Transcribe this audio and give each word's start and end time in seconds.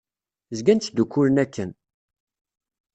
Zgan 0.57 0.79
ttdukkulen 0.79 1.35
akken. 1.43 1.71